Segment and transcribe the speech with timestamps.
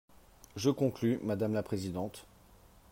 [0.55, 2.25] Je conclus, madame la présidente.